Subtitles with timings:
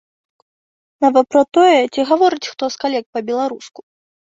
[1.05, 3.91] Нават пра тое, ці гаворыць хто з калег па-беларуску.